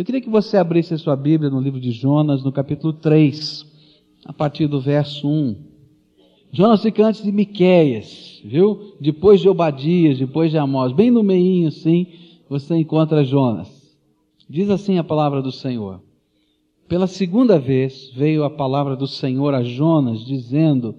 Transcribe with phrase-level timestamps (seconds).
[0.00, 3.66] Eu queria que você abrisse a sua Bíblia no livro de Jonas, no capítulo 3,
[4.24, 5.56] a partir do verso 1.
[6.50, 8.94] Jonas fica antes de Miqueias, viu?
[8.98, 12.06] Depois de Obadias, depois de Amós, bem no meinho assim,
[12.48, 13.94] você encontra Jonas.
[14.48, 16.00] Diz assim a palavra do Senhor.
[16.88, 20.94] Pela segunda vez veio a palavra do Senhor a Jonas, dizendo: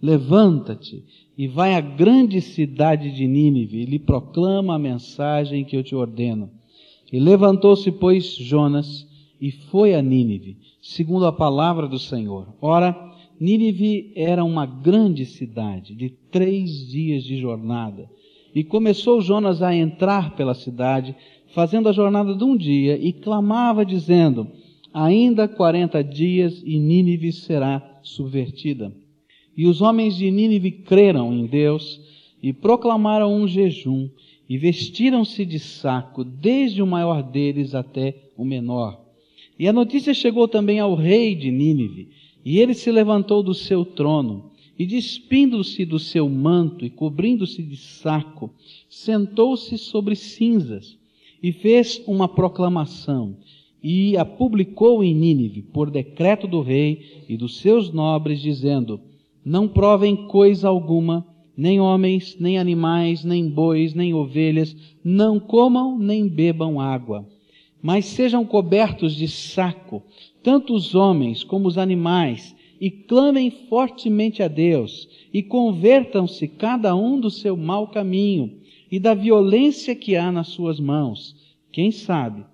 [0.00, 1.04] Levanta-te
[1.36, 5.94] e vai à grande cidade de Nínive e lhe proclama a mensagem que eu te
[5.94, 6.48] ordeno.
[7.12, 9.06] E levantou-se, pois, Jonas
[9.40, 12.48] e foi a Nínive, segundo a palavra do Senhor.
[12.60, 12.96] Ora,
[13.38, 18.08] Nínive era uma grande cidade, de três dias de jornada.
[18.54, 21.14] E começou Jonas a entrar pela cidade,
[21.48, 24.48] fazendo a jornada de um dia, e clamava, dizendo:
[24.92, 28.92] Ainda quarenta dias e Nínive será subvertida.
[29.54, 32.00] E os homens de Nínive creram em Deus
[32.42, 34.08] e proclamaram um jejum
[34.48, 39.00] e vestiram-se de saco, desde o maior deles até o menor.
[39.58, 42.08] E a notícia chegou também ao rei de Nínive,
[42.44, 47.76] e ele se levantou do seu trono, e despindo-se do seu manto e cobrindo-se de
[47.76, 48.50] saco,
[48.88, 50.96] sentou-se sobre cinzas,
[51.42, 53.36] e fez uma proclamação,
[53.82, 59.00] e a publicou em Nínive, por decreto do rei e dos seus nobres, dizendo:
[59.44, 61.24] não provem coisa alguma,
[61.56, 67.26] nem homens, nem animais, nem bois, nem ovelhas, não comam nem bebam água,
[67.82, 70.02] mas sejam cobertos de saco,
[70.42, 77.18] tanto os homens como os animais, e clamem fortemente a Deus, e convertam-se cada um
[77.18, 78.58] do seu mau caminho
[78.92, 81.34] e da violência que há nas suas mãos.
[81.72, 82.44] Quem sabe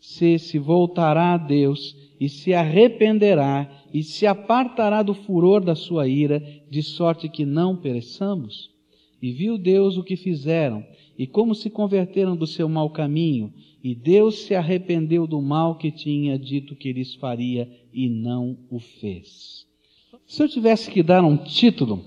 [0.00, 6.06] se se voltará a Deus e se arrependerá e se apartará do furor da sua
[6.06, 8.70] ira, de sorte que não pereçamos?
[9.22, 10.84] E viu Deus o que fizeram,
[11.18, 15.90] e como se converteram do seu mau caminho, e Deus se arrependeu do mal que
[15.90, 19.66] tinha dito que lhes faria, e não o fez.
[20.26, 22.04] Se eu tivesse que dar um título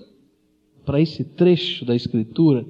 [0.86, 2.66] para esse trecho da Escritura,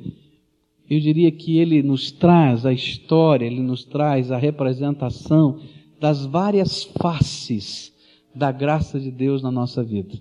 [0.89, 5.59] eu diria que ele nos traz a história, ele nos traz a representação
[6.03, 7.93] das várias faces
[8.35, 10.19] da graça de Deus na nossa vida.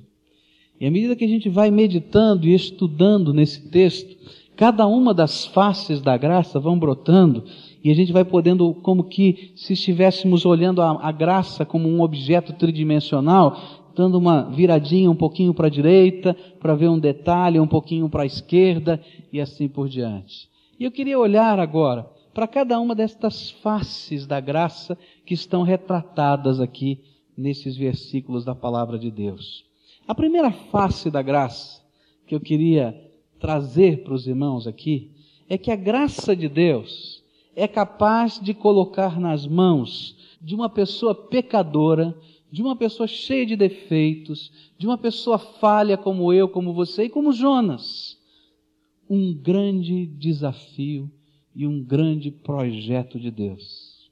[0.80, 4.16] E à medida que a gente vai meditando e estudando nesse texto,
[4.54, 7.42] cada uma das faces da graça vão brotando
[7.82, 12.00] e a gente vai podendo, como que se estivéssemos olhando a, a graça como um
[12.00, 13.60] objeto tridimensional,
[13.96, 18.22] dando uma viradinha um pouquinho para a direita, para ver um detalhe um pouquinho para
[18.22, 20.48] a esquerda e assim por diante.
[20.78, 26.60] E eu queria olhar agora para cada uma destas faces da graça que estão retratadas
[26.60, 27.00] aqui
[27.36, 29.64] nesses versículos da palavra de Deus.
[30.06, 31.82] A primeira face da graça
[32.26, 35.10] que eu queria trazer para os irmãos aqui
[35.48, 37.22] é que a graça de Deus
[37.54, 42.16] é capaz de colocar nas mãos de uma pessoa pecadora,
[42.50, 47.10] de uma pessoa cheia de defeitos, de uma pessoa falha como eu, como você e
[47.10, 48.18] como Jonas,
[49.08, 51.10] um grande desafio
[51.54, 54.10] e um grande projeto de Deus.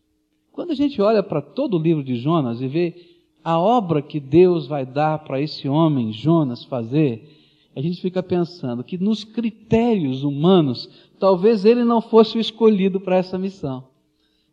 [0.52, 2.94] Quando a gente olha para todo o livro de Jonas e vê
[3.42, 7.38] a obra que Deus vai dar para esse homem, Jonas, fazer,
[7.74, 13.16] a gente fica pensando que nos critérios humanos, talvez ele não fosse o escolhido para
[13.16, 13.89] essa missão.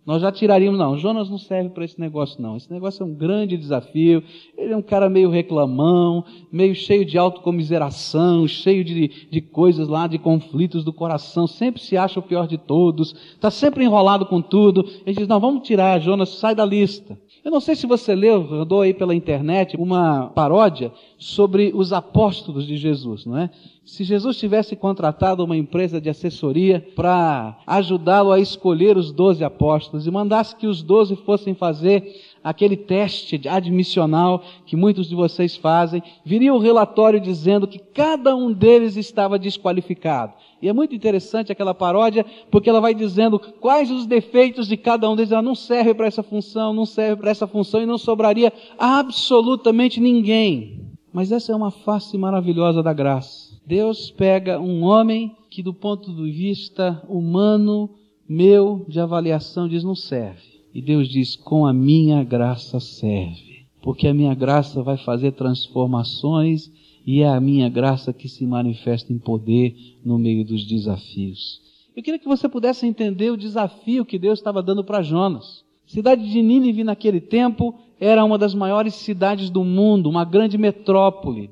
[0.07, 2.55] Nós já tiraríamos, não, Jonas não serve para esse negócio, não.
[2.55, 4.23] Esse negócio é um grande desafio.
[4.57, 10.07] Ele é um cara meio reclamão, meio cheio de autocomiseração, cheio de, de coisas lá,
[10.07, 14.41] de conflitos do coração, sempre se acha o pior de todos, está sempre enrolado com
[14.41, 14.87] tudo.
[15.05, 17.19] Ele diz, não, vamos tirar, Jonas, sai da lista.
[17.47, 22.67] Eu não sei se você leu, rodou aí pela internet, uma paródia sobre os apóstolos
[22.67, 23.49] de Jesus, não é?
[23.85, 30.05] Se Jesus tivesse contratado uma empresa de assessoria para ajudá-lo a escolher os doze apóstolos
[30.05, 36.01] e mandasse que os doze fossem fazer aquele teste admissional que muitos de vocês fazem,
[36.23, 40.33] viria o relatório dizendo que cada um deles estava desqualificado.
[40.61, 45.09] E é muito interessante aquela paródia, porque ela vai dizendo quais os defeitos de cada
[45.09, 45.33] um deles.
[45.33, 49.99] Ela não serve para essa função, não serve para essa função e não sobraria absolutamente
[49.99, 50.87] ninguém.
[51.11, 53.59] Mas essa é uma face maravilhosa da graça.
[53.65, 57.89] Deus pega um homem que, do ponto de vista humano,
[58.27, 60.56] meu, de avaliação, diz não serve.
[60.77, 63.65] E Deus diz: com a minha graça serve.
[63.81, 66.71] Porque a minha graça vai fazer transformações
[67.03, 69.75] e é a minha graça que se manifesta em poder
[70.05, 71.59] no meio dos desafios.
[71.95, 75.65] Eu queria que você pudesse entender o desafio que Deus estava dando para Jonas.
[75.87, 81.49] Cidade de Nínive naquele tempo era uma das maiores cidades do mundo, uma grande metrópole.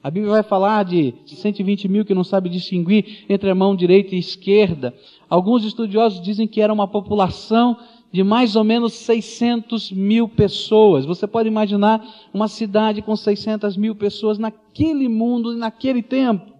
[0.00, 4.14] A Bíblia vai falar de 120 mil que não sabe distinguir entre a mão direita
[4.14, 4.94] e esquerda.
[5.28, 7.76] Alguns estudiosos dizem que era uma população
[8.12, 11.06] de mais ou menos 600 mil pessoas.
[11.06, 16.52] Você pode imaginar uma cidade com 600 mil pessoas naquele mundo, naquele tempo.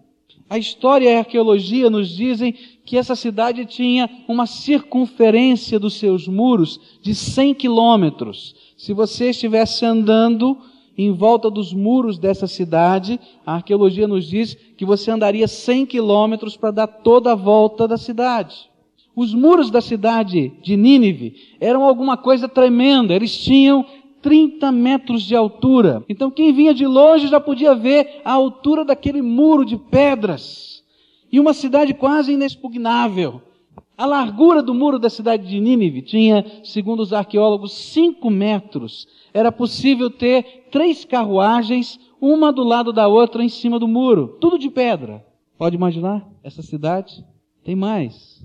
[0.49, 2.53] A história e a arqueologia nos dizem
[2.85, 8.55] que essa cidade tinha uma circunferência dos seus muros de 100 quilômetros.
[8.77, 10.57] Se você estivesse andando
[10.97, 16.55] em volta dos muros dessa cidade, a arqueologia nos diz que você andaria 100 quilômetros
[16.57, 18.69] para dar toda a volta da cidade.
[19.15, 23.85] Os muros da cidade de Nínive eram alguma coisa tremenda, eles tinham
[24.21, 26.03] 30 metros de altura.
[26.09, 30.83] Então quem vinha de longe já podia ver a altura daquele muro de pedras.
[31.31, 33.41] E uma cidade quase inexpugnável.
[33.95, 39.07] A largura do muro da cidade de Nínive tinha, segundo os arqueólogos, 5 metros.
[39.31, 44.37] Era possível ter três carruagens, uma do lado da outra em cima do muro.
[44.39, 45.23] Tudo de pedra.
[45.57, 47.23] Pode imaginar essa cidade?
[47.63, 48.43] Tem mais.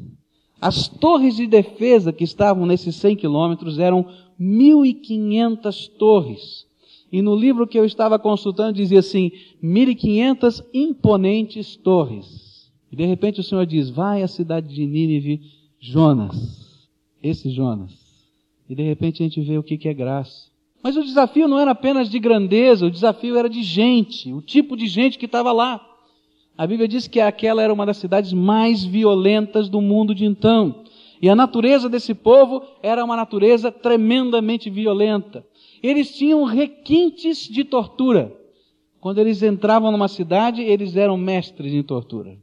[0.61, 4.07] As torres de defesa que estavam nesses 100 quilômetros eram
[4.41, 6.67] 1.500 torres.
[7.11, 9.31] E no livro que eu estava consultando dizia assim,
[9.63, 12.71] 1.500 imponentes torres.
[12.91, 15.41] E de repente o Senhor diz, vai à cidade de Nínive,
[15.81, 16.91] Jonas.
[17.23, 17.93] Esse Jonas.
[18.69, 20.49] E de repente a gente vê o que é graça.
[20.83, 24.77] Mas o desafio não era apenas de grandeza, o desafio era de gente, o tipo
[24.77, 25.85] de gente que estava lá.
[26.59, 30.83] A Bíblia diz que aquela era uma das cidades mais violentas do mundo de então.
[31.23, 35.47] E a natureza desse povo era uma natureza tremendamente violenta.
[35.81, 38.37] Eles tinham requintes de tortura.
[38.99, 42.37] Quando eles entravam numa cidade, eles eram mestres em tortura.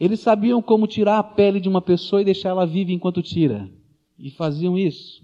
[0.00, 3.70] Eles sabiam como tirar a pele de uma pessoa e deixá-la viva enquanto tira.
[4.18, 5.22] E faziam isso.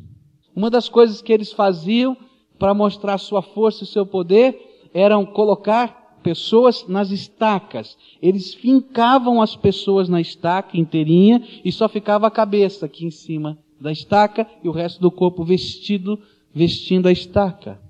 [0.54, 2.16] Uma das coisas que eles faziam
[2.60, 7.96] para mostrar sua força e seu poder eram colocar pessoas nas estacas.
[8.20, 13.56] Eles fincavam as pessoas na estaca inteirinha e só ficava a cabeça aqui em cima
[13.81, 16.19] da estaca e o resto do corpo vestido,
[16.52, 17.81] vestindo a estaca.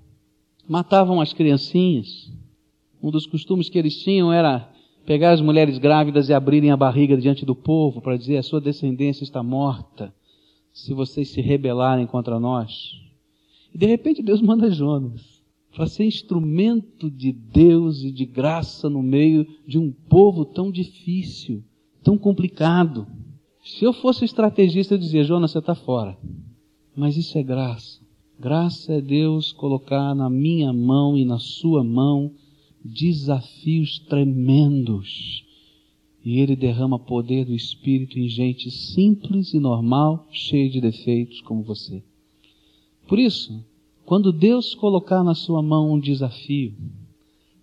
[0.69, 2.31] Matavam as criancinhas.
[3.01, 4.69] Um dos costumes que eles tinham era
[5.03, 8.61] pegar as mulheres grávidas e abrirem a barriga diante do povo para dizer a sua
[8.61, 10.13] descendência está morta
[10.71, 12.91] se vocês se rebelarem contra nós.
[13.73, 15.36] E de repente Deus manda Jonas
[15.73, 21.63] para ser instrumento de Deus e de graça no meio de um povo tão difícil,
[22.03, 23.07] tão complicado.
[23.63, 26.17] Se eu fosse estrategista, eu dizia, Jonas, você está fora.
[26.95, 27.99] Mas isso é graça.
[28.39, 32.31] Graça é Deus colocar na minha mão e na sua mão
[32.83, 35.43] desafios tremendos.
[36.23, 41.63] E Ele derrama poder do Espírito em gente simples e normal, cheia de defeitos como
[41.63, 42.03] você.
[43.07, 43.63] Por isso,
[44.07, 46.73] quando Deus colocar na sua mão um desafio,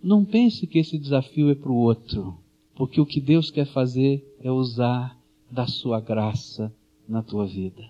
[0.02, 2.36] não pense que esse desafio é para o outro,
[2.74, 5.18] porque o que Deus quer fazer é usar
[5.50, 6.70] da sua graça
[7.08, 7.82] na tua vida.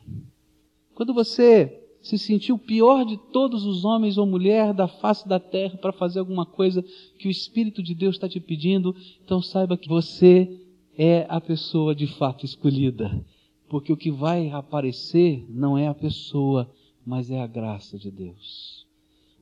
[0.95, 5.41] Quando você se sentiu o pior de todos os homens ou mulher da face da
[5.41, 6.81] terra para fazer alguma coisa
[7.19, 10.61] que o Espírito de Deus está te pedindo, então saiba que você
[10.97, 13.21] é a pessoa de fato escolhida.
[13.69, 16.71] Porque o que vai aparecer não é a pessoa,
[17.07, 18.87] mas é a graça de Deus.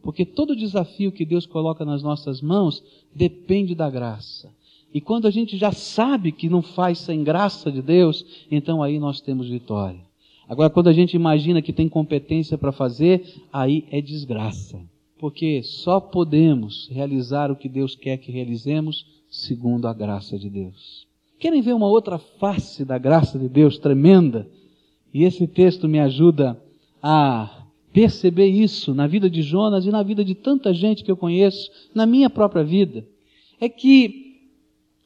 [0.03, 2.83] Porque todo desafio que Deus coloca nas nossas mãos
[3.15, 4.51] depende da graça.
[4.93, 8.99] E quando a gente já sabe que não faz sem graça de Deus, então aí
[8.99, 10.01] nós temos vitória.
[10.49, 14.79] Agora, quando a gente imagina que tem competência para fazer, aí é desgraça.
[15.19, 21.07] Porque só podemos realizar o que Deus quer que realizemos segundo a graça de Deus.
[21.39, 24.47] Querem ver uma outra face da graça de Deus tremenda?
[25.15, 26.61] E esse texto me ajuda
[27.03, 31.17] a perceber isso na vida de Jonas e na vida de tanta gente que eu
[31.17, 33.07] conheço, na minha própria vida,
[33.61, 34.41] é que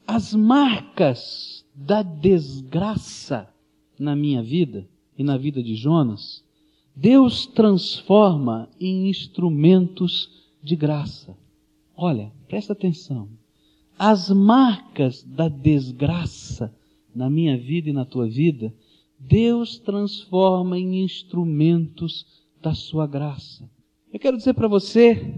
[0.05, 3.49] as marcas da desgraça
[3.99, 4.87] na minha vida
[5.17, 6.43] e na vida de Jonas,
[6.95, 10.31] Deus transforma em instrumentos
[10.63, 11.37] de graça.
[11.95, 13.27] Olha, presta atenção.
[13.97, 16.73] As marcas da desgraça
[17.13, 18.73] na minha vida e na tua vida,
[19.19, 22.25] Deus transforma em instrumentos
[22.61, 23.69] da sua graça.
[24.11, 25.33] Eu quero dizer para você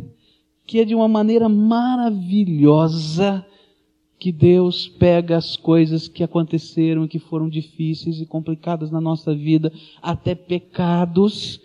[0.65, 3.45] que é de uma maneira maravilhosa
[4.19, 9.33] que Deus pega as coisas que aconteceram e que foram difíceis e complicadas na nossa
[9.33, 9.71] vida,
[10.01, 11.61] até pecados,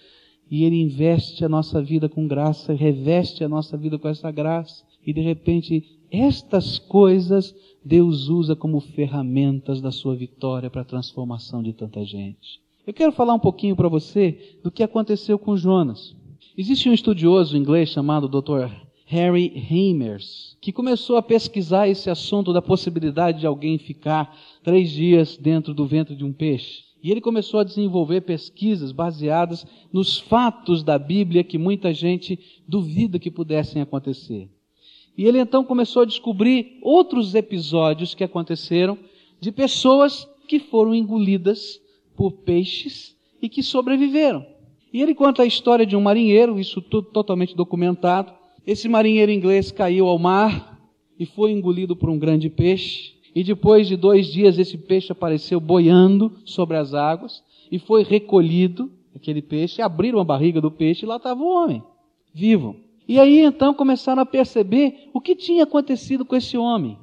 [0.49, 4.85] e Ele investe a nossa vida com graça, reveste a nossa vida com essa graça,
[5.05, 5.85] e de repente
[6.21, 7.55] estas coisas
[7.85, 12.61] Deus usa como ferramentas da sua vitória para a transformação de tanta gente.
[12.87, 16.15] Eu quero falar um pouquinho para você do que aconteceu com Jonas.
[16.57, 18.71] Existe um estudioso inglês chamado Dr.
[19.07, 25.37] Harry Hamers, que começou a pesquisar esse assunto da possibilidade de alguém ficar três dias
[25.37, 26.85] dentro do ventre de um peixe.
[27.03, 33.19] E ele começou a desenvolver pesquisas baseadas nos fatos da Bíblia que muita gente duvida
[33.19, 34.49] que pudessem acontecer.
[35.17, 38.99] E ele então começou a descobrir outros episódios que aconteceram
[39.41, 41.81] de pessoas que foram engolidas
[42.17, 44.45] por peixes e que sobreviveram.
[44.93, 48.33] E ele conta a história de um marinheiro, isso tudo totalmente documentado.
[48.67, 50.81] Esse marinheiro inglês caiu ao mar
[51.19, 53.15] e foi engolido por um grande peixe.
[53.35, 58.91] E depois de dois dias, esse peixe apareceu boiando sobre as águas e foi recolhido,
[59.15, 61.83] aquele peixe, abriram a barriga do peixe e lá estava o homem,
[62.33, 62.77] vivo.
[63.07, 66.99] E aí então começaram a perceber o que tinha acontecido com esse homem.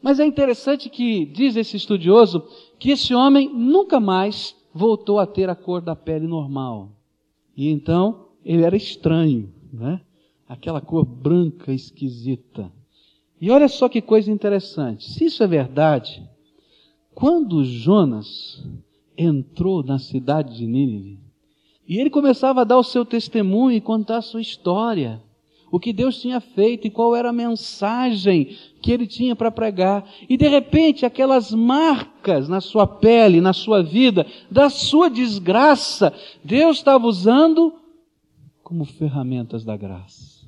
[0.00, 2.44] Mas é interessante que, diz esse estudioso,
[2.78, 6.90] que esse homem nunca mais voltou a ter a cor da pele normal.
[7.56, 10.00] E então ele era estranho, né?
[10.48, 12.72] Aquela cor branca esquisita.
[13.40, 15.10] E olha só que coisa interessante.
[15.10, 16.22] Se isso é verdade,
[17.14, 18.64] quando Jonas
[19.16, 21.18] entrou na cidade de Nínive,
[21.86, 25.22] e ele começava a dar o seu testemunho e contar a sua história,
[25.72, 30.06] o que Deus tinha feito e qual era a mensagem que ele tinha para pregar.
[30.28, 36.12] E de repente, aquelas marcas na sua pele, na sua vida, da sua desgraça,
[36.44, 37.72] Deus estava usando
[38.62, 40.46] como ferramentas da graça.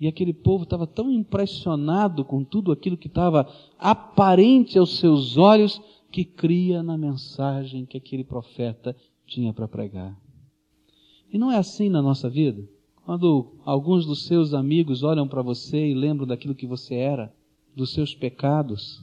[0.00, 5.82] E aquele povo estava tão impressionado com tudo aquilo que estava aparente aos seus olhos,
[6.12, 8.94] que cria na mensagem que aquele profeta
[9.26, 10.16] tinha para pregar.
[11.32, 12.62] E não é assim na nossa vida?
[13.04, 17.32] Quando alguns dos seus amigos olham para você e lembram daquilo que você era,
[17.76, 19.02] dos seus pecados,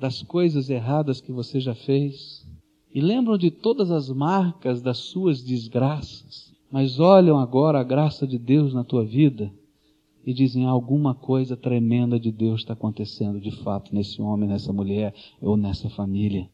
[0.00, 2.46] das coisas erradas que você já fez,
[2.94, 8.38] e lembram de todas as marcas das suas desgraças, mas olham agora a graça de
[8.38, 9.52] Deus na tua vida
[10.24, 15.14] e dizem: alguma coisa tremenda de Deus está acontecendo de fato nesse homem, nessa mulher
[15.40, 16.48] ou nessa família.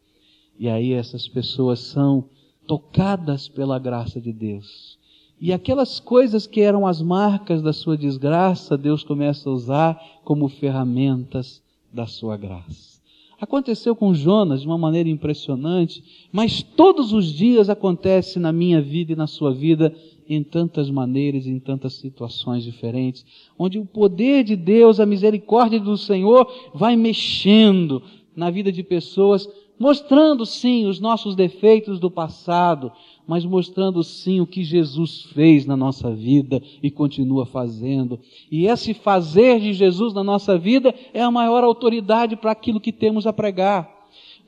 [0.59, 2.29] E aí essas pessoas são
[2.67, 4.98] tocadas pela graça de Deus.
[5.41, 10.49] E aquelas coisas que eram as marcas da sua desgraça, Deus começa a usar como
[10.49, 12.99] ferramentas da sua graça.
[13.41, 19.13] Aconteceu com Jonas de uma maneira impressionante, mas todos os dias acontece na minha vida
[19.13, 19.95] e na sua vida
[20.29, 23.25] em tantas maneiras, em tantas situações diferentes,
[23.57, 28.03] onde o poder de Deus, a misericórdia do Senhor vai mexendo
[28.35, 32.91] na vida de pessoas, mostrando sim os nossos defeitos do passado,
[33.29, 38.19] mas mostrando sim o que Jesus fez na nossa vida e continua fazendo.
[38.51, 42.91] E esse fazer de Jesus na nossa vida é a maior autoridade para aquilo que
[42.91, 43.99] temos a pregar.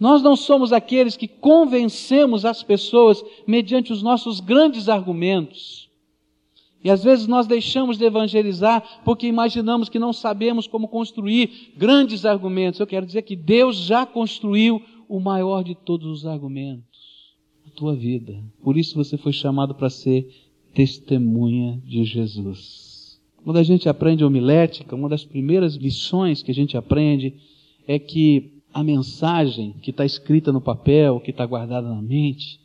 [0.01, 5.91] Nós não somos aqueles que convencemos as pessoas mediante os nossos grandes argumentos.
[6.83, 12.25] E às vezes nós deixamos de evangelizar porque imaginamos que não sabemos como construir grandes
[12.25, 12.81] argumentos.
[12.81, 16.90] Eu quero dizer que Deus já construiu o maior de todos os argumentos,
[17.71, 18.43] tua vida.
[18.63, 20.29] Por isso você foi chamado para ser
[20.75, 23.21] testemunha de Jesus.
[23.43, 27.35] Quando a gente aprende homilética, uma das primeiras lições que a gente aprende
[27.87, 32.61] é que a mensagem que está escrita no papel, que está guardada na mente,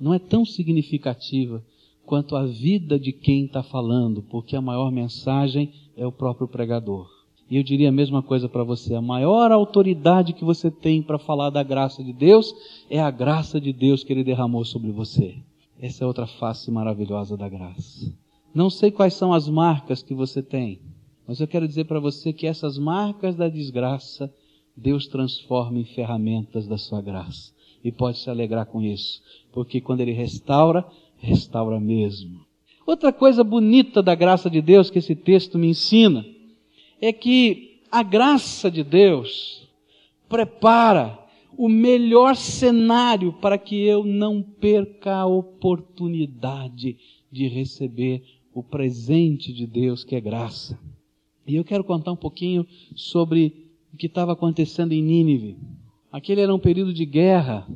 [0.00, 1.62] não é tão significativa
[2.04, 7.15] quanto a vida de quem está falando, porque a maior mensagem é o próprio pregador.
[7.48, 11.18] E eu diria a mesma coisa para você: a maior autoridade que você tem para
[11.18, 12.54] falar da graça de Deus
[12.90, 15.36] é a graça de Deus que Ele derramou sobre você.
[15.80, 18.12] Essa é outra face maravilhosa da graça.
[18.54, 20.80] Não sei quais são as marcas que você tem,
[21.26, 24.32] mas eu quero dizer para você que essas marcas da desgraça
[24.76, 27.52] Deus transforma em ferramentas da sua graça.
[27.84, 29.22] E pode se alegrar com isso,
[29.52, 30.84] porque quando Ele restaura,
[31.18, 32.40] restaura mesmo.
[32.84, 36.24] Outra coisa bonita da graça de Deus que esse texto me ensina
[37.00, 39.68] é que a graça de Deus
[40.28, 41.18] prepara
[41.56, 46.96] o melhor cenário para que eu não perca a oportunidade
[47.30, 48.22] de receber
[48.52, 50.78] o presente de Deus que é graça.
[51.46, 55.56] E eu quero contar um pouquinho sobre o que estava acontecendo em Nínive.
[56.10, 57.66] Aquele era um período de guerra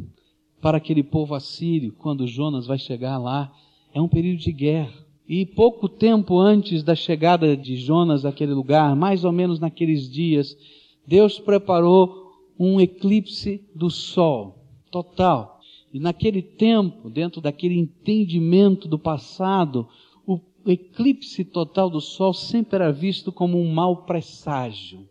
[0.60, 3.52] para aquele povo assírio, quando Jonas vai chegar lá.
[3.94, 4.92] É um período de guerra.
[5.32, 10.58] E pouco tempo antes da chegada de Jonas àquele lugar, mais ou menos naqueles dias,
[11.06, 15.60] Deus preparou um eclipse do sol total.
[15.94, 19.88] E naquele tempo, dentro daquele entendimento do passado,
[20.26, 25.08] o eclipse total do sol sempre era visto como um mau presságio.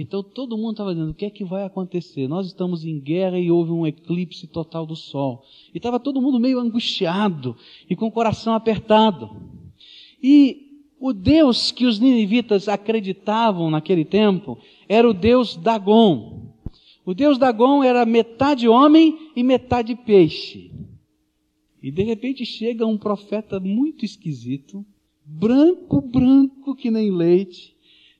[0.00, 2.28] Então todo mundo estava dizendo: o que é que vai acontecer?
[2.28, 5.44] Nós estamos em guerra e houve um eclipse total do sol.
[5.74, 7.56] E estava todo mundo meio angustiado
[7.88, 9.30] e com o coração apertado.
[10.22, 16.48] E o Deus que os ninivitas acreditavam naquele tempo era o Deus Dagon.
[17.04, 20.70] O deus Dagon era metade homem e metade peixe.
[21.82, 24.84] E de repente chega um profeta muito esquisito,
[25.24, 27.77] branco, branco que nem leite,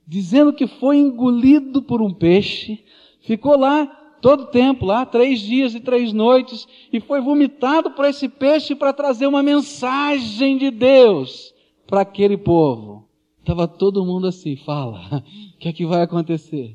[0.09, 2.83] dizendo que foi engolido por um peixe,
[3.21, 3.85] ficou lá
[4.23, 8.75] todo o tempo, lá três dias e três noites, e foi vomitado por esse peixe
[8.75, 11.55] para trazer uma mensagem de Deus
[11.87, 13.07] para aquele povo.
[13.41, 15.23] Estava todo mundo assim, fala,
[15.55, 16.75] o que é que vai acontecer?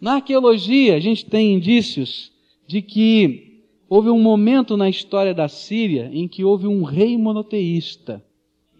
[0.00, 2.32] Na arqueologia, a gente tem indícios
[2.66, 8.24] de que houve um momento na história da Síria em que houve um rei monoteísta.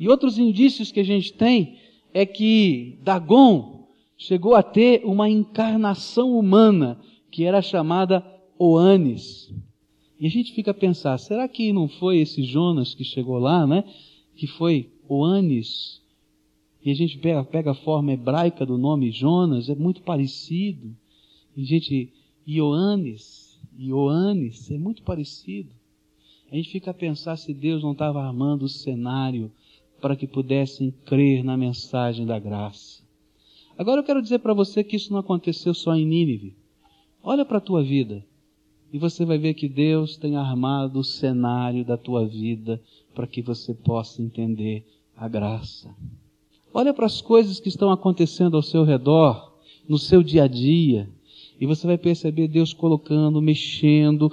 [0.01, 1.77] E outros indícios que a gente tem
[2.13, 3.82] é que Dagon
[4.23, 6.99] chegou a ter uma encarnação humana
[7.31, 8.25] que era chamada
[8.59, 9.53] Oanes.
[10.19, 13.67] E a gente fica a pensar, será que não foi esse Jonas que chegou lá,
[13.67, 13.83] né?
[14.37, 16.01] Que foi Oanes.
[16.85, 20.97] E a gente pega, pega a forma hebraica do nome Jonas, é muito parecido.
[21.57, 22.13] E, gente,
[22.47, 25.71] Ioannes, Ioannes, é muito parecido.
[26.51, 29.51] A gente fica a pensar se Deus não estava armando o cenário
[30.01, 33.02] para que pudessem crer na mensagem da graça.
[33.77, 36.55] Agora eu quero dizer para você que isso não aconteceu só em Nínive.
[37.23, 38.25] Olha para a tua vida
[38.93, 42.81] e você vai ver que Deus tem armado o cenário da tua vida
[43.15, 44.85] para que você possa entender
[45.17, 45.95] a graça.
[46.75, 49.53] Olha para as coisas que estão acontecendo ao seu redor,
[49.89, 51.09] no seu dia a dia,
[51.61, 54.31] e você vai perceber Deus colocando, mexendo,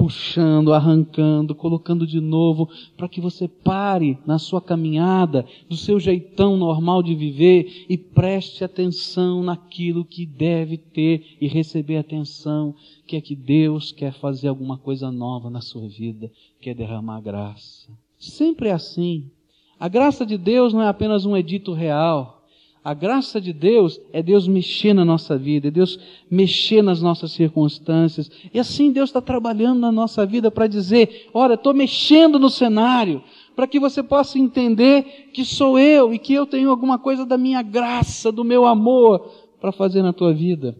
[0.00, 6.56] puxando, arrancando, colocando de novo, para que você pare na sua caminhada, do seu jeitão
[6.56, 12.74] normal de viver e preste atenção naquilo que deve ter e receber atenção,
[13.06, 17.92] que é que Deus quer fazer alguma coisa nova na sua vida, quer derramar graça.
[18.18, 19.30] Sempre é assim.
[19.78, 22.39] A graça de Deus não é apenas um edito real.
[22.82, 25.98] A graça de Deus é Deus mexer na nossa vida, é Deus
[26.30, 28.30] mexer nas nossas circunstâncias.
[28.54, 33.22] E assim Deus está trabalhando na nossa vida para dizer: olha, estou mexendo no cenário,
[33.54, 37.36] para que você possa entender que sou eu e que eu tenho alguma coisa da
[37.36, 40.74] minha graça, do meu amor para fazer na tua vida.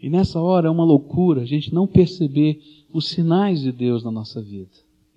[0.00, 2.60] E nessa hora é uma loucura a gente não perceber
[2.90, 4.70] os sinais de Deus na nossa vida.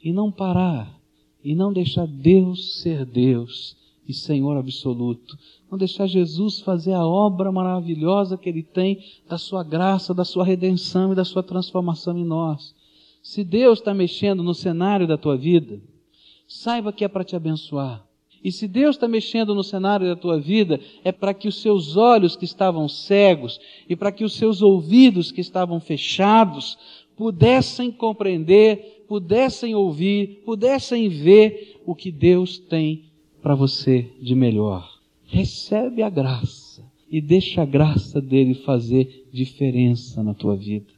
[0.03, 0.93] E não parar,
[1.41, 5.37] e não deixar Deus ser Deus e Senhor absoluto.
[5.69, 10.45] Não deixar Jesus fazer a obra maravilhosa que Ele tem da sua graça, da sua
[10.45, 12.75] redenção e da sua transformação em nós.
[13.21, 15.81] Se Deus está mexendo no cenário da tua vida,
[16.47, 18.05] saiba que é para te abençoar.
[18.43, 21.97] E se Deus está mexendo no cenário da tua vida, é para que os seus
[21.97, 26.77] olhos que estavam cegos e para que os seus ouvidos que estavam fechados
[27.17, 33.05] pudessem compreender, pudessem ouvir, pudessem ver o que Deus tem
[33.45, 34.91] para você de melhor.
[35.27, 40.91] Recebe a graça e deixa a graça dele fazer diferença na tua vida.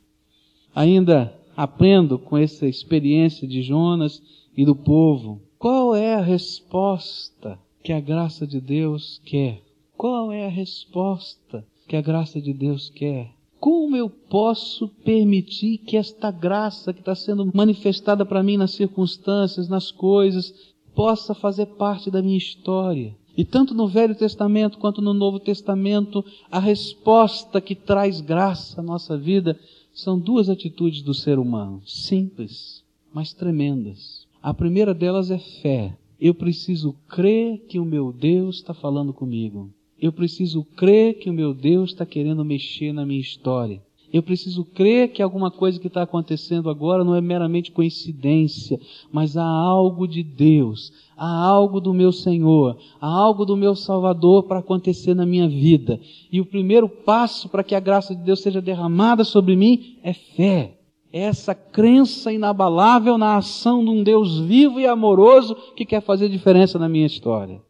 [0.74, 4.24] Ainda aprendo com essa experiência de Jonas
[4.56, 5.42] e do povo.
[5.60, 9.62] Qual é a resposta que a graça de Deus quer?
[9.98, 13.30] Qual é a resposta que a graça de Deus quer?
[13.60, 19.68] Como eu posso permitir que esta graça que está sendo manifestada para mim nas circunstâncias,
[19.68, 23.16] nas coisas, possa fazer parte da minha história.
[23.38, 28.84] E tanto no Velho Testamento quanto no Novo Testamento, a resposta que traz graça à
[28.84, 29.60] nossa vida
[29.94, 32.84] são duas atitudes do ser humano, simples,
[33.14, 34.26] mas tremendas.
[34.42, 35.96] A primeira delas é fé.
[36.20, 39.70] Eu preciso crer que o meu Deus está falando comigo.
[40.02, 43.84] Eu preciso crer que o meu Deus está querendo mexer na minha história.
[44.12, 48.80] Eu preciso crer que alguma coisa que está acontecendo agora não é meramente coincidência,
[49.12, 54.44] mas há algo de Deus, há algo do meu Senhor, há algo do meu Salvador
[54.44, 56.00] para acontecer na minha vida.
[56.32, 60.14] E o primeiro passo para que a graça de Deus seja derramada sobre mim é
[60.14, 60.78] fé.
[61.12, 66.80] Essa crença inabalável na ação de um Deus vivo e amoroso que quer fazer diferença
[66.80, 67.62] na minha história.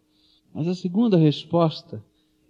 [0.54, 2.04] Mas a segunda resposta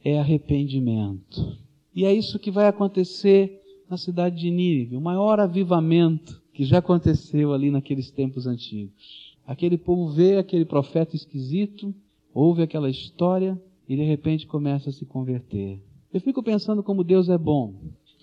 [0.03, 1.57] é arrependimento.
[1.93, 6.79] E é isso que vai acontecer na cidade de Nínive, o maior avivamento que já
[6.79, 9.35] aconteceu ali naqueles tempos antigos.
[9.45, 11.93] Aquele povo vê aquele profeta esquisito,
[12.33, 15.81] ouve aquela história e de repente começa a se converter.
[16.13, 17.75] Eu fico pensando como Deus é bom.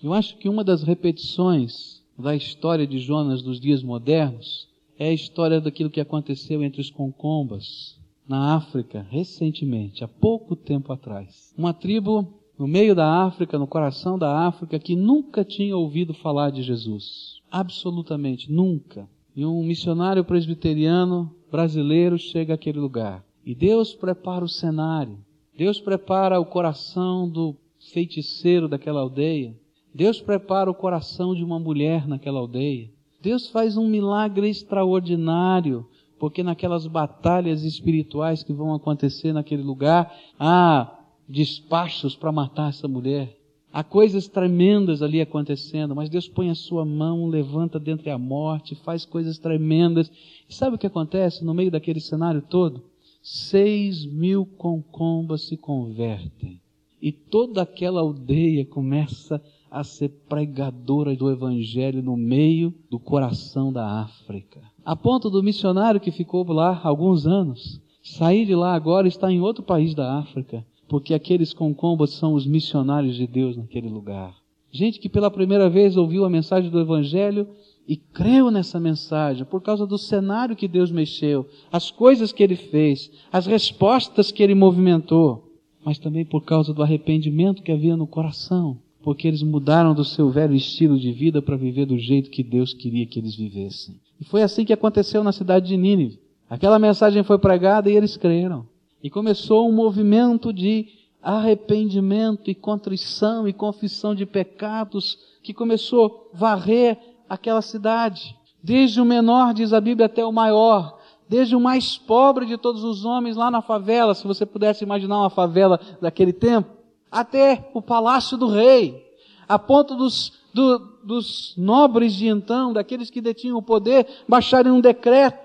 [0.03, 5.13] Eu acho que uma das repetições da história de Jonas dos dias modernos é a
[5.13, 11.53] história daquilo que aconteceu entre os concombas na África recentemente, há pouco tempo atrás.
[11.57, 16.51] Uma tribo no meio da África, no coração da África, que nunca tinha ouvido falar
[16.51, 17.41] de Jesus.
[17.51, 19.07] Absolutamente nunca.
[19.35, 23.23] E um missionário presbiteriano brasileiro chega àquele lugar.
[23.45, 25.19] E Deus prepara o cenário.
[25.57, 27.55] Deus prepara o coração do
[27.93, 29.55] feiticeiro daquela aldeia.
[29.93, 32.89] Deus prepara o coração de uma mulher naquela aldeia.
[33.21, 35.87] Deus faz um milagre extraordinário,
[36.19, 43.37] porque naquelas batalhas espirituais que vão acontecer naquele lugar, há despachos para matar essa mulher.
[43.71, 48.73] Há coisas tremendas ali acontecendo, mas Deus põe a sua mão, levanta dentre a morte,
[48.73, 50.09] faz coisas tremendas.
[50.47, 52.83] E sabe o que acontece no meio daquele cenário todo?
[53.21, 56.61] Seis mil concombas se convertem.
[57.01, 63.99] E toda aquela aldeia começa a ser pregadora do Evangelho no meio do coração da
[64.03, 64.61] África.
[64.85, 69.41] A ponto do missionário que ficou lá alguns anos, sair de lá agora está em
[69.41, 74.35] outro país da África, porque aqueles concombas são os missionários de Deus naquele lugar.
[74.71, 77.47] Gente que pela primeira vez ouviu a mensagem do Evangelho
[77.87, 82.55] e creu nessa mensagem por causa do cenário que Deus mexeu, as coisas que Ele
[82.55, 85.45] fez, as respostas que Ele movimentou,
[85.83, 90.31] mas também por causa do arrependimento que havia no coração, porque eles mudaram do seu
[90.31, 93.95] velho estilo de vida para viver do jeito que Deus queria que eles vivessem.
[94.19, 96.19] E foi assim que aconteceu na cidade de Nínive.
[96.49, 98.65] Aquela mensagem foi pregada e eles creram.
[99.05, 100.87] E começou um movimento de
[101.21, 106.97] arrependimento e contrição e confissão de pecados que começou a varrer
[107.29, 108.35] aquela cidade.
[108.63, 110.97] Desde o menor, diz a Bíblia, até o maior.
[111.29, 115.19] Desde o mais pobre de todos os homens lá na favela, se você pudesse imaginar
[115.19, 116.71] uma favela daquele tempo,
[117.11, 119.05] até o palácio do rei,
[119.47, 124.81] a ponto dos, do, dos nobres de então, daqueles que detinham o poder, baixarem um
[124.81, 125.44] decreto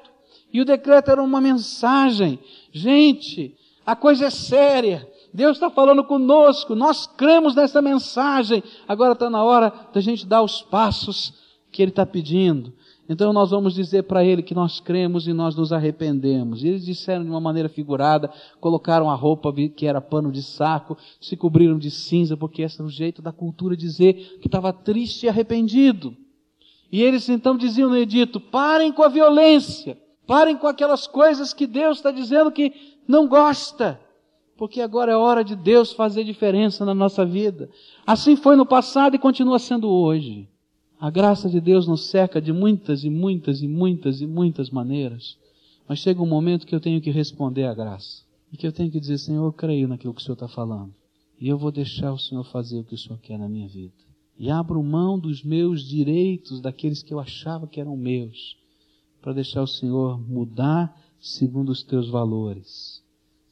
[0.53, 2.39] e o decreto era uma mensagem.
[2.73, 5.09] Gente, a coisa é séria.
[5.33, 6.75] Deus está falando conosco.
[6.75, 8.63] Nós cremos nessa mensagem.
[8.87, 11.35] Agora está na hora da gente dar os passos
[11.71, 12.73] que Ele está pedindo.
[13.09, 16.63] Então nós vamos dizer para Ele que nós cremos e nós nos arrependemos.
[16.63, 20.97] E eles disseram de uma maneira figurada, colocaram a roupa que era pano de saco,
[21.21, 25.27] se cobriram de cinza, porque esse era o jeito da cultura dizer que estava triste
[25.27, 26.17] e arrependido.
[26.93, 29.99] E eles então diziam no edito: parem com a violência.
[30.31, 32.73] Parem com aquelas coisas que Deus está dizendo que
[33.09, 34.01] não gosta,
[34.57, 37.69] porque agora é hora de Deus fazer diferença na nossa vida.
[38.07, 40.49] Assim foi no passado e continua sendo hoje.
[41.01, 45.37] A graça de Deus nos cerca de muitas e muitas e muitas e muitas maneiras.
[45.89, 48.23] Mas chega um momento que eu tenho que responder à graça.
[48.53, 50.95] E que eu tenho que dizer, Senhor, eu creio naquilo que o Senhor está falando.
[51.41, 53.95] E eu vou deixar o Senhor fazer o que o Senhor quer na minha vida.
[54.39, 58.60] E abro mão dos meus direitos, daqueles que eu achava que eram meus
[59.21, 63.03] para deixar o Senhor mudar segundo os teus valores.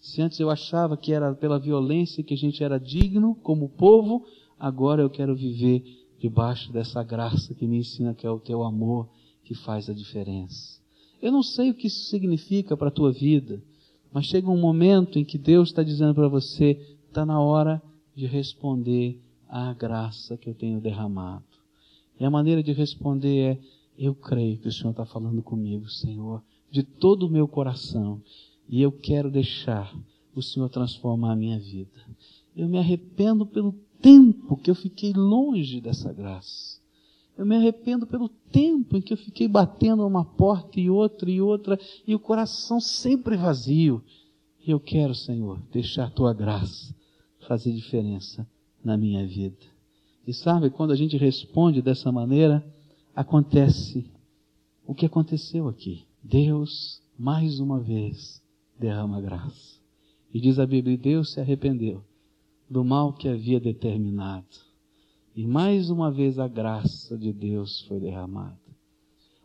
[0.00, 4.24] Se antes eu achava que era pela violência que a gente era digno como povo,
[4.59, 5.85] agora eu quero viver
[6.18, 9.09] debaixo dessa graça que me ensina que é o teu amor
[9.44, 10.78] que faz a diferença.
[11.20, 13.62] Eu não sei o que isso significa para a tua vida,
[14.12, 17.83] mas chega um momento em que Deus está dizendo para você, está na hora
[18.14, 21.44] de responder à graça que eu tenho derramado.
[22.18, 23.59] E a maneira de responder é,
[23.98, 28.22] eu creio que o Senhor está falando comigo, Senhor, de todo o meu coração.
[28.68, 29.92] E eu quero deixar
[30.34, 31.98] o Senhor transformar a minha vida.
[32.54, 36.78] Eu me arrependo pelo tempo que eu fiquei longe dessa graça.
[37.37, 41.40] Eu me arrependo pelo tempo em que eu fiquei batendo uma porta e outra e
[41.40, 44.02] outra e o coração sempre vazio.
[44.64, 46.94] E eu quero, Senhor, deixar a tua graça
[47.46, 48.46] fazer diferença
[48.84, 49.66] na minha vida.
[50.26, 52.64] E sabe, quando a gente responde dessa maneira,
[53.18, 54.09] acontece
[54.87, 56.07] o que aconteceu aqui.
[56.22, 58.40] Deus, mais uma vez,
[58.78, 59.81] derrama graça.
[60.33, 62.04] E diz a Bíblia: Deus se arrependeu
[62.70, 64.46] do mal que havia determinado.
[65.35, 68.57] E mais uma vez a graça de Deus foi derramada.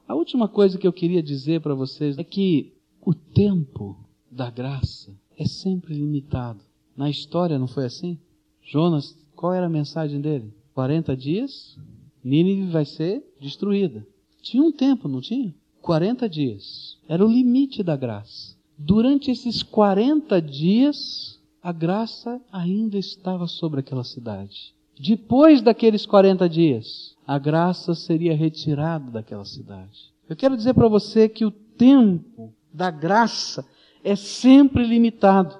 [0.07, 3.97] A última coisa que eu queria dizer para vocês é que o tempo
[4.29, 6.63] da graça é sempre limitado.
[6.95, 8.19] Na história não foi assim?
[8.61, 10.53] Jonas, qual era a mensagem dele?
[10.75, 11.75] 40 dias
[12.23, 14.05] Nínive vai ser destruída.
[14.41, 15.53] Tinha um tempo, não tinha?
[15.81, 16.97] 40 dias.
[17.07, 18.55] Era o limite da graça.
[18.77, 24.73] Durante esses 40 dias, a graça ainda estava sobre aquela cidade.
[24.99, 30.11] Depois daqueles 40 dias, a graça seria retirada daquela cidade.
[30.29, 33.65] Eu quero dizer para você que o tempo da graça
[34.03, 35.59] é sempre limitado.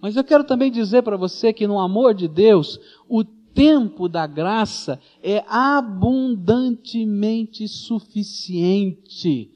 [0.00, 3.24] Mas eu quero também dizer para você que no amor de Deus, o
[3.56, 9.50] tempo da graça é abundantemente suficiente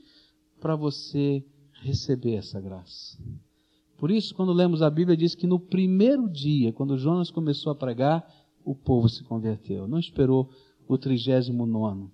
[0.58, 1.44] para você
[1.82, 3.18] receber essa graça.
[3.98, 7.74] Por isso, quando lemos a Bíblia, diz que no primeiro dia, quando Jonas começou a
[7.74, 8.26] pregar,
[8.64, 9.86] o povo se converteu.
[9.86, 10.48] Não esperou
[10.88, 12.10] o trigésimo nono.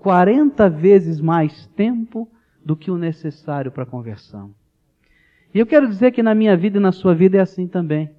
[0.00, 2.28] 40 vezes mais tempo
[2.64, 4.52] do que o necessário para conversão.
[5.54, 8.10] E eu quero dizer que na minha vida e na sua vida é assim também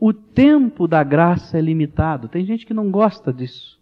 [0.00, 2.26] o tempo da graça é limitado.
[2.26, 3.78] Tem gente que não gosta disso.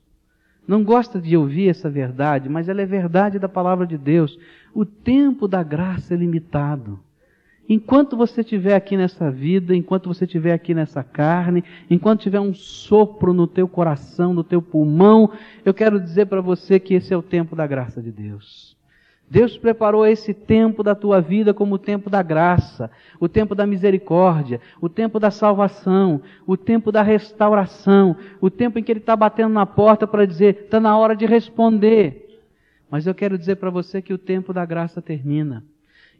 [0.66, 4.36] Não gosta de ouvir essa verdade, mas ela é verdade da palavra de Deus.
[4.74, 6.98] O tempo da graça é limitado.
[7.68, 12.52] Enquanto você estiver aqui nessa vida, enquanto você estiver aqui nessa carne, enquanto tiver um
[12.52, 15.30] sopro no teu coração, no teu pulmão,
[15.64, 18.77] eu quero dizer para você que esse é o tempo da graça de Deus.
[19.30, 23.66] Deus preparou esse tempo da tua vida como o tempo da graça, o tempo da
[23.66, 29.14] misericórdia, o tempo da salvação, o tempo da restauração, o tempo em que Ele está
[29.14, 32.40] batendo na porta para dizer, está na hora de responder.
[32.90, 35.62] Mas eu quero dizer para você que o tempo da graça termina.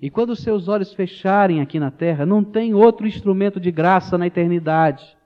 [0.01, 4.19] E quando os seus olhos fecharem aqui na terra, não tem outro instrumento de graça
[4.19, 5.18] na eternidade.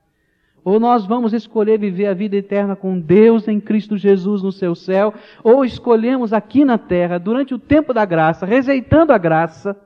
[0.64, 4.74] Ou nós vamos escolher viver a vida eterna com Deus em Cristo Jesus no seu
[4.74, 9.76] céu, ou escolhemos aqui na terra, durante o tempo da graça, rejeitando a graça,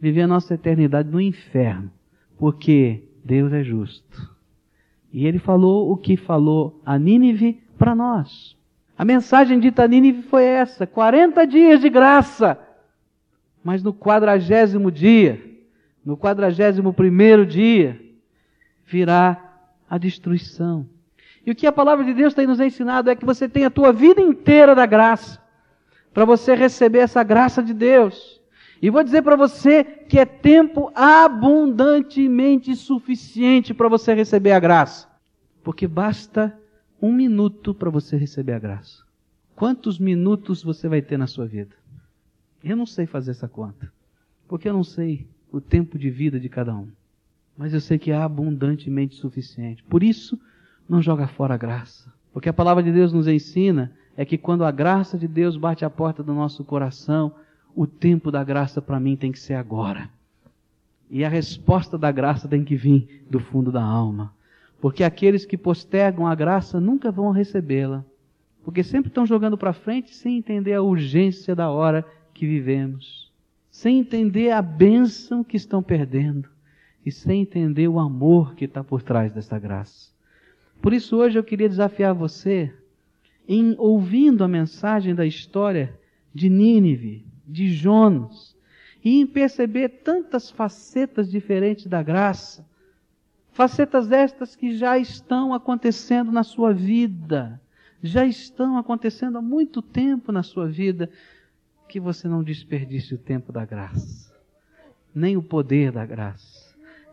[0.00, 1.90] viver a nossa eternidade no inferno.
[2.38, 4.30] Porque Deus é justo.
[5.12, 8.56] E ele falou o que falou a Nínive para nós.
[8.96, 12.58] A mensagem dita a Nínive foi essa: 40 dias de graça
[13.62, 15.40] mas no quadragésimo dia,
[16.04, 18.00] no quadragésimo primeiro dia,
[18.84, 19.41] virá
[19.92, 20.86] a destruição.
[21.44, 23.70] E o que a palavra de Deus tem nos ensinado é que você tem a
[23.70, 25.38] tua vida inteira da graça,
[26.14, 28.40] para você receber essa graça de Deus.
[28.80, 35.06] E vou dizer para você que é tempo abundantemente suficiente para você receber a graça.
[35.62, 36.58] Porque basta
[37.00, 39.02] um minuto para você receber a graça.
[39.54, 41.76] Quantos minutos você vai ter na sua vida?
[42.64, 43.92] Eu não sei fazer essa conta,
[44.48, 46.88] porque eu não sei o tempo de vida de cada um.
[47.56, 49.82] Mas eu sei que é abundantemente suficiente.
[49.84, 50.38] Por isso,
[50.88, 52.12] não joga fora a graça.
[52.32, 55.84] Porque a palavra de Deus nos ensina é que quando a graça de Deus bate
[55.84, 57.32] à porta do nosso coração,
[57.74, 60.08] o tempo da graça para mim tem que ser agora.
[61.10, 64.32] E a resposta da graça tem que vir do fundo da alma.
[64.80, 68.04] Porque aqueles que postergam a graça nunca vão recebê-la.
[68.64, 73.30] Porque sempre estão jogando para frente sem entender a urgência da hora que vivemos,
[73.70, 76.51] sem entender a bênção que estão perdendo
[77.04, 80.10] e sem entender o amor que está por trás dessa graça.
[80.80, 82.72] Por isso, hoje eu queria desafiar você
[83.48, 85.98] em ouvindo a mensagem da história
[86.34, 88.56] de Nínive, de Jonas,
[89.04, 92.64] e em perceber tantas facetas diferentes da graça,
[93.52, 97.60] facetas estas que já estão acontecendo na sua vida,
[98.02, 101.10] já estão acontecendo há muito tempo na sua vida,
[101.88, 104.32] que você não desperdice o tempo da graça,
[105.14, 106.61] nem o poder da graça,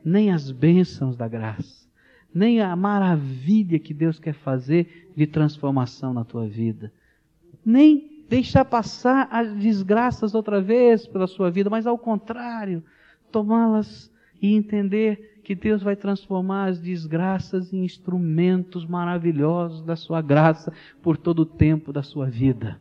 [0.03, 1.87] nem as bênçãos da graça,
[2.33, 6.91] nem a maravilha que Deus quer fazer de transformação na tua vida,
[7.65, 12.83] nem deixar passar as desgraças outra vez pela sua vida, mas ao contrário,
[13.31, 20.71] tomá-las e entender que Deus vai transformar as desgraças em instrumentos maravilhosos da sua graça
[21.01, 22.79] por todo o tempo da sua vida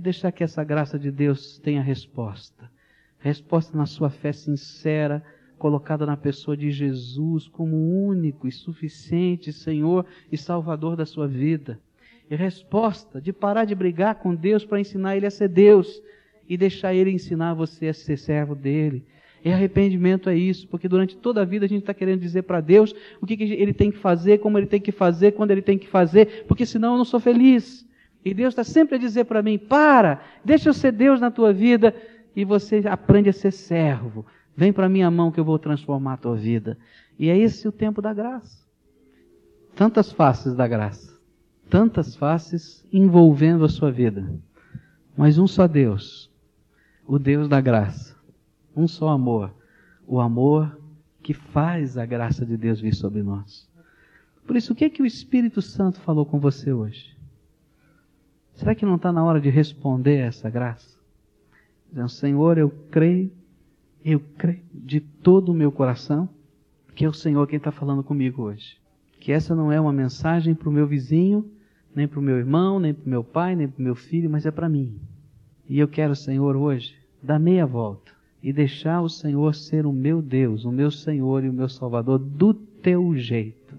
[0.00, 2.70] e deixar que essa graça de Deus tenha resposta.
[3.18, 5.22] Resposta na sua fé sincera,
[5.60, 11.78] colocada na pessoa de Jesus como único e suficiente Senhor e Salvador da sua vida.
[12.30, 16.02] E resposta de parar de brigar com Deus para ensinar Ele a ser Deus
[16.48, 19.04] e deixar Ele ensinar você a ser servo dele.
[19.44, 22.60] E arrependimento é isso, porque durante toda a vida a gente está querendo dizer para
[22.62, 25.62] Deus o que, que ele tem que fazer, como ele tem que fazer, quando ele
[25.62, 27.86] tem que fazer, porque senão eu não sou feliz.
[28.24, 31.52] E Deus está sempre a dizer para mim: para, deixa eu ser Deus na tua
[31.52, 31.94] vida
[32.34, 34.24] e você aprende a ser servo.
[34.56, 36.76] Vem para minha mão que eu vou transformar a tua vida.
[37.18, 38.66] E é esse o tempo da graça.
[39.74, 41.18] Tantas faces da graça,
[41.68, 44.34] tantas faces envolvendo a sua vida.
[45.16, 46.30] Mas um só Deus,
[47.06, 48.16] o Deus da graça.
[48.76, 49.52] Um só amor,
[50.06, 50.78] o amor
[51.22, 53.68] que faz a graça de Deus vir sobre nós.
[54.46, 57.16] Por isso, o que é que o Espírito Santo falou com você hoje?
[58.54, 60.98] Será que não está na hora de responder a essa graça?
[61.88, 63.32] Dizendo, Senhor, eu creio,
[64.04, 66.28] eu creio de todo o meu coração
[67.00, 68.76] que é o Senhor quem está falando comigo hoje.
[69.20, 71.50] Que essa não é uma mensagem para o meu vizinho,
[71.94, 74.28] nem para o meu irmão, nem para o meu pai, nem para o meu filho,
[74.28, 75.00] mas é para mim.
[75.66, 80.20] E eu quero, Senhor, hoje, dar meia volta e deixar o Senhor ser o meu
[80.20, 83.78] Deus, o meu Senhor e o meu Salvador do teu jeito.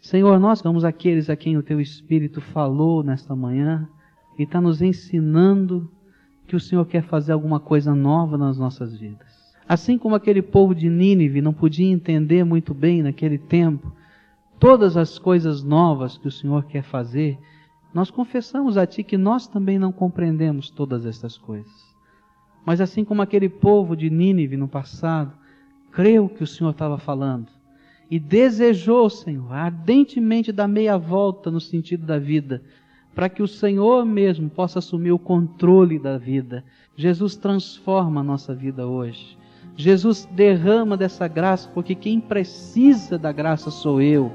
[0.00, 3.88] Senhor, nós somos aqueles a quem o Teu Espírito falou nesta manhã
[4.36, 5.88] e está nos ensinando
[6.46, 9.54] que o Senhor quer fazer alguma coisa nova nas nossas vidas.
[9.68, 13.92] Assim como aquele povo de Nínive não podia entender muito bem naquele tempo
[14.58, 17.38] todas as coisas novas que o Senhor quer fazer,
[17.92, 21.94] nós confessamos a Ti que nós também não compreendemos todas essas coisas.
[22.64, 25.32] Mas assim como aquele povo de Nínive no passado,
[25.92, 27.48] creu que o Senhor estava falando
[28.10, 32.62] e desejou, Senhor, ardentemente dar meia volta no sentido da vida,
[33.14, 36.64] para que o Senhor mesmo possa assumir o controle da vida.
[36.96, 39.38] Jesus transforma a nossa vida hoje.
[39.76, 44.30] Jesus derrama dessa graça, porque quem precisa da graça sou eu,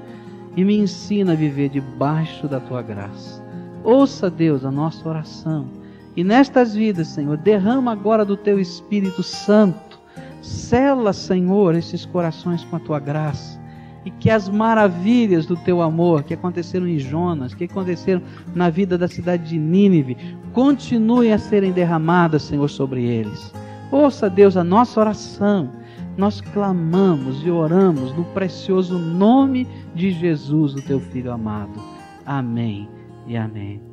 [0.56, 3.44] e me ensina a viver debaixo da tua graça.
[3.84, 5.68] Ouça, Deus, a nossa oração.
[6.16, 10.00] E nestas vidas, Senhor, derrama agora do teu Espírito Santo.
[10.42, 13.59] Sela, Senhor, esses corações com a tua graça
[14.06, 18.22] e que as maravilhas do teu amor que aconteceram em Jonas, que aconteceram
[18.56, 20.18] na vida da cidade de Nínive,
[20.54, 23.54] continuem a serem derramadas, Senhor, sobre eles.
[23.92, 25.72] Ouça, Deus, a nossa oração.
[26.18, 31.82] Nós clamamos e oramos no precioso nome de Jesus, o teu filho amado.
[32.26, 32.90] Amém
[33.26, 33.89] e amém.